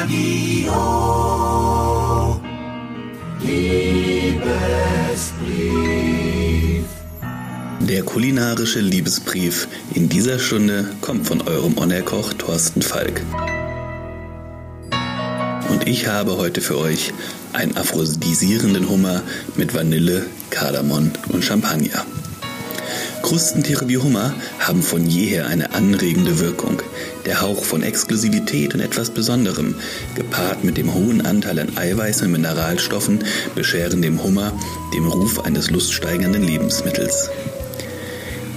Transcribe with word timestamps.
Radio. 0.00 0.72
Liebesbrief. 3.42 4.40
Der 7.80 8.02
kulinarische 8.04 8.80
Liebesbrief 8.80 9.68
in 9.92 10.08
dieser 10.08 10.38
Stunde 10.38 10.88
kommt 11.02 11.26
von 11.26 11.42
eurem 11.42 11.76
Onerkoch 11.76 12.32
Thorsten 12.32 12.80
Falk. 12.80 13.20
Und 15.68 15.86
ich 15.86 16.06
habe 16.06 16.38
heute 16.38 16.62
für 16.62 16.78
euch 16.78 17.12
einen 17.52 17.76
aphrodisierenden 17.76 18.88
Hummer 18.88 19.22
mit 19.56 19.74
Vanille, 19.74 20.24
Kardamom 20.48 21.10
und 21.28 21.44
Champagner. 21.44 22.06
Krustentiere 23.30 23.86
wie 23.86 23.98
Hummer 23.98 24.34
haben 24.58 24.82
von 24.82 25.06
jeher 25.06 25.46
eine 25.46 25.72
anregende 25.72 26.40
Wirkung. 26.40 26.82
Der 27.26 27.40
Hauch 27.40 27.62
von 27.62 27.84
Exklusivität 27.84 28.74
und 28.74 28.80
etwas 28.80 29.10
Besonderem, 29.10 29.76
gepaart 30.16 30.64
mit 30.64 30.76
dem 30.76 30.92
hohen 30.92 31.24
Anteil 31.24 31.60
an 31.60 31.76
Eiweiß 31.76 32.22
und 32.22 32.32
Mineralstoffen, 32.32 33.22
bescheren 33.54 34.02
dem 34.02 34.20
Hummer 34.20 34.52
den 34.92 35.06
Ruf 35.06 35.44
eines 35.44 35.70
luststeigernden 35.70 36.42
Lebensmittels. 36.42 37.30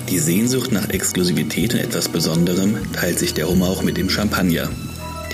Die 0.09 0.17
Sehnsucht 0.17 0.71
nach 0.71 0.89
Exklusivität 0.89 1.75
und 1.75 1.79
etwas 1.79 2.09
Besonderem 2.09 2.91
teilt 2.93 3.19
sich 3.19 3.35
der 3.35 3.49
Hummer 3.49 3.67
auch 3.67 3.83
mit 3.83 3.97
dem 3.97 4.09
Champagner. 4.09 4.71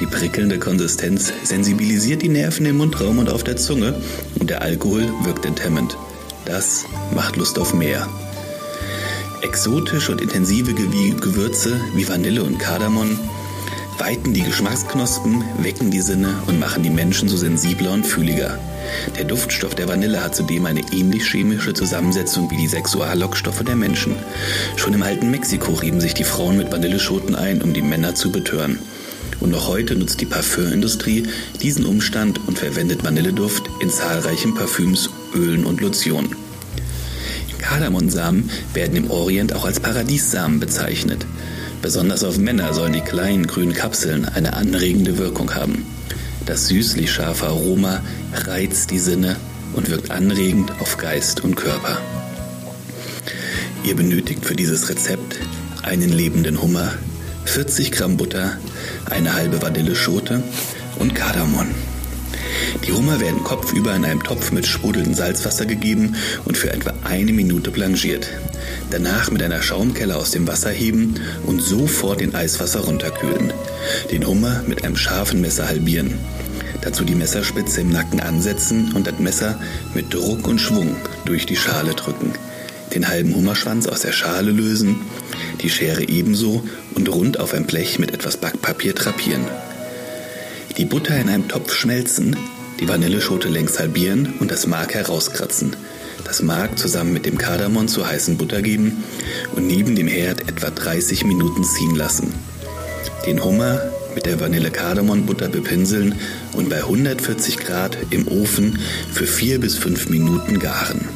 Die 0.02 0.06
prickelnde 0.06 0.60
Konsistenz 0.60 1.32
sensibilisiert 1.46 2.24
die 2.24 2.28
Nerven 2.28 2.66
im 2.66 2.76
Mundraum 2.76 3.20
und 3.20 3.30
auf 3.30 3.46
der 3.46 3.56
Zunge 3.56 3.96
und 4.38 4.50
der 4.50 4.64
Alkohol 4.64 5.08
wirkt 5.24 5.46
enthemmend. 5.46 5.96
Das 6.44 6.84
macht 7.16 7.38
Lust 7.38 7.58
auf 7.58 7.74
mehr. 7.74 8.06
Exotische 9.42 10.12
und 10.12 10.22
intensive 10.22 10.74
Gewürze 10.74 11.80
wie 11.96 12.08
Vanille 12.08 12.44
und 12.44 12.60
Kardamom 12.60 13.18
weiten 13.98 14.34
die 14.34 14.44
Geschmacksknospen, 14.44 15.44
wecken 15.62 15.92
die 15.92 16.02
Sinne 16.02 16.34
und 16.48 16.60
machen 16.60 16.84
die 16.84 16.90
Menschen 16.90 17.30
so 17.30 17.38
sensibler 17.38 17.92
und 17.92 18.06
fühliger. 18.06 18.60
Der 19.18 19.26
Duftstoff 19.26 19.76
der 19.76 19.88
Vanille 19.88 20.24
hat 20.24 20.36
zudem 20.36 20.66
eine 20.66 20.82
ähnlich 20.92 21.30
chemische 21.30 21.74
Zusammensetzung 21.74 22.50
wie 22.52 22.58
die 22.58 22.68
Sexuallockstoffe 22.68 23.64
der 23.64 23.76
Menschen. 23.76 24.16
Schon 24.76 24.94
im 24.94 25.04
alten 25.04 25.30
Mexiko 25.32 25.74
rieben 25.74 26.02
sich 26.02 26.14
die 26.14 26.24
Frauen 26.24 26.58
mit 26.58 26.72
Vanilleschoten 26.72 27.36
ein, 27.36 27.62
um 27.62 27.74
die 27.74 27.82
Männer 27.82 28.16
zu 28.16 28.32
betören. 28.32 28.80
Und 29.40 29.52
noch 29.52 29.68
heute 29.68 29.96
nutzt 29.96 30.20
die 30.22 30.26
Parfümindustrie 30.26 31.24
diesen 31.62 31.86
Umstand 31.86 32.40
und 32.48 32.60
verwendet 32.60 33.04
Vanilleduft 33.04 33.70
in 33.80 33.90
zahlreichen 33.90 34.54
Parfüms, 34.54 35.10
Ölen 35.34 35.66
und 35.66 35.82
Lotionen. 35.82 36.36
Kardamonsamen 37.70 38.50
werden 38.74 38.98
im 38.98 39.12
Orient 39.12 39.54
auch 39.54 39.64
als 39.64 39.80
Paradiessamen 39.80 40.60
bezeichnet. 40.60 41.28
Besonders 41.84 42.24
auf 42.24 42.40
Männer 42.40 42.74
sollen 42.74 42.94
die 42.94 43.02
kleinen 43.02 43.46
grünen 43.46 43.76
Kapseln 43.76 44.26
eine 44.26 44.54
anregende 44.54 45.20
Wirkung 45.20 45.54
haben. 45.54 45.86
Das 46.48 46.68
süßlich 46.68 47.12
scharfe 47.12 47.46
Aroma 47.46 48.02
reizt 48.34 48.90
die 48.90 48.98
Sinne 48.98 49.36
und 49.74 49.92
wirkt 49.92 50.10
anregend 50.10 50.72
auf 50.82 50.98
Geist 50.98 51.44
und 51.44 51.56
Körper. 51.58 52.00
Ihr 53.84 53.96
benötigt 53.96 54.44
für 54.46 54.56
dieses 54.56 54.90
Rezept 54.90 55.38
einen 55.84 56.10
lebenden 56.10 56.64
Hummer, 56.64 56.92
40 57.46 57.92
Gramm 57.92 58.18
Butter, 58.18 58.58
eine 59.06 59.36
halbe 59.36 59.62
Vanilleschote 59.62 60.42
und 60.98 61.14
Kardamom. 61.14 61.68
Die 62.86 62.92
Hummer 62.92 63.20
werden 63.20 63.44
kopfüber 63.44 63.96
in 63.96 64.06
einem 64.06 64.24
Topf 64.24 64.52
mit 64.52 64.66
sprudelndem 64.66 65.14
Salzwasser 65.14 65.66
gegeben 65.66 66.16
und 66.46 66.58
für 66.58 66.72
etwa 66.72 66.94
eine 67.04 67.34
Minute 67.34 67.72
blanchiert. 67.72 68.28
Danach 68.92 69.32
mit 69.32 69.44
einer 69.44 69.62
Schaumkelle 69.62 70.16
aus 70.16 70.32
dem 70.32 70.48
Wasser 70.48 70.72
heben 70.72 71.16
und 71.46 71.62
sofort 71.62 72.22
in 72.22 72.36
Eiswasser 72.36 72.82
runterkühlen. 72.82 73.54
Den 74.12 74.26
Hummer 74.26 74.64
mit 74.68 74.84
einem 74.84 74.96
scharfen 74.96 75.42
Messer 75.42 75.68
halbieren. 75.68 76.16
Dazu 76.82 77.04
die 77.04 77.16
Messerspitze 77.16 77.82
im 77.82 77.90
Nacken 77.90 78.20
ansetzen 78.20 78.94
und 78.94 79.06
das 79.06 79.20
Messer 79.20 79.60
mit 79.94 80.14
Druck 80.14 80.48
und 80.48 80.60
Schwung 80.60 80.96
durch 81.26 81.46
die 81.46 81.58
Schale 81.58 81.94
drücken. 81.94 82.34
Den 82.94 83.08
halben 83.08 83.36
Hummerschwanz 83.36 83.86
aus 83.88 84.02
der 84.02 84.14
Schale 84.14 84.52
lösen, 84.52 85.02
die 85.62 85.70
Schere 85.70 86.08
ebenso 86.08 86.64
und 86.96 87.10
rund 87.10 87.40
auf 87.40 87.54
ein 87.54 87.66
Blech 87.66 88.00
mit 88.00 88.14
etwas 88.14 88.38
Backpapier 88.38 88.94
drapieren. 88.94 89.46
Die 90.78 90.86
Butter 90.86 91.18
in 91.18 91.30
einem 91.30 91.48
Topf 91.48 91.74
schmelzen, 91.74 92.36
die 92.80 92.88
Vanilleschote 92.88 93.50
längs 93.50 93.80
halbieren 93.80 94.34
und 94.40 94.52
das 94.52 94.68
Mark 94.68 94.94
herauskratzen. 94.94 95.76
Das 96.24 96.42
Mark 96.42 96.78
zusammen 96.78 97.12
mit 97.12 97.26
dem 97.26 97.38
Kardamom 97.38 97.88
zur 97.88 98.08
heißen 98.08 98.38
Butter 98.38 98.62
geben 98.62 99.04
und 99.56 99.68
neben 99.68 99.96
dem 99.96 100.08
Herd 100.08 100.48
etwa 100.48 100.70
30 100.70 101.26
Minuten 101.26 101.64
ziehen 101.64 101.96
lassen. 101.96 102.34
Den 103.26 103.44
Hummer 103.44 103.82
mit 104.16 104.26
der 104.26 104.40
Vanille-Kardamom-Butter 104.40 105.50
bepinseln 105.50 106.16
und 106.54 106.70
bei 106.70 106.78
140 106.78 107.58
Grad 107.58 107.98
im 108.12 108.28
Ofen 108.28 108.80
für 109.12 109.26
4 109.26 109.60
bis 109.60 109.78
5 109.78 110.10
Minuten 110.10 110.60
garen. 110.60 111.08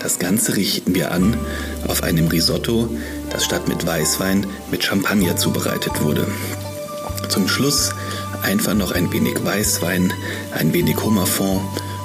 Das 0.00 0.18
Ganze 0.18 0.56
richten 0.56 0.94
wir 0.94 1.12
an 1.12 1.36
auf 1.86 2.02
einem 2.02 2.26
Risotto, 2.26 2.88
das 3.30 3.44
statt 3.44 3.68
mit 3.68 3.86
Weißwein 3.86 4.46
mit 4.70 4.84
Champagner 4.84 5.36
zubereitet 5.36 6.02
wurde. 6.02 6.26
Zum 7.28 7.48
Schluss 7.48 7.92
einfach 8.42 8.74
noch 8.74 8.92
ein 8.92 9.12
wenig 9.12 9.44
Weißwein, 9.44 10.12
ein 10.52 10.72
wenig 10.72 10.96
Hummerfond 11.02 11.62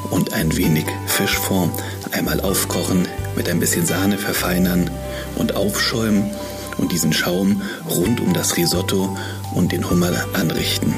und 0.10 0.34
ein 0.34 0.56
wenig 0.56 0.86
Fischfond 1.06 1.74
einmal 2.12 2.42
aufkochen, 2.42 3.08
mit 3.36 3.50
ein 3.50 3.60
bisschen 3.60 3.86
Sahne 3.86 4.18
verfeinern 4.18 4.90
und 5.36 5.56
aufschäumen 5.56 6.32
und 6.78 6.92
diesen 6.92 7.14
Schaum 7.14 7.62
rund 7.90 8.22
um 8.22 8.34
das 8.34 8.58
Risotto 8.58 9.18
und 9.54 9.72
den 9.72 9.90
Hummer 9.90 10.14
anrichten. 10.34 10.94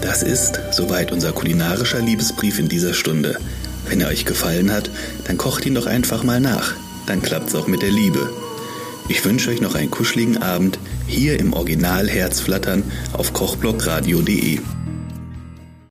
Das 0.00 0.22
ist 0.22 0.60
soweit 0.72 1.12
unser 1.12 1.32
kulinarischer 1.32 2.00
Liebesbrief 2.00 2.58
in 2.58 2.68
dieser 2.68 2.94
Stunde. 2.94 3.38
Wenn 3.86 4.00
er 4.00 4.08
euch 4.08 4.24
gefallen 4.24 4.72
hat, 4.72 4.90
dann 5.24 5.38
kocht 5.38 5.64
ihn 5.66 5.74
doch 5.74 5.86
einfach 5.86 6.24
mal 6.24 6.40
nach. 6.40 6.74
Dann 7.06 7.22
klappt's 7.22 7.54
auch 7.54 7.66
mit 7.66 7.82
der 7.82 7.90
Liebe. 7.90 8.30
Ich 9.08 9.24
wünsche 9.24 9.50
euch 9.50 9.60
noch 9.60 9.74
einen 9.74 9.90
kuscheligen 9.90 10.42
Abend 10.42 10.78
hier 11.06 11.38
im 11.38 11.52
Original 11.52 12.08
Herzflattern 12.08 12.84
auf 13.12 13.32
kochblockradio.de. 13.32 14.60